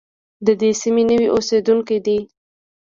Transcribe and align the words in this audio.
د 0.45 0.47
دې 0.61 0.71
سیمې 0.81 1.03
نوي 1.11 1.27
اوسېدونکي 1.35 1.97
دي. 2.05 2.19